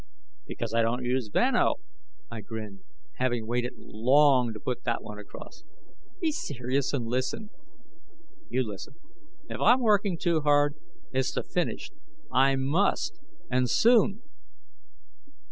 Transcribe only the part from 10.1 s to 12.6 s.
too hard, it's to finish. I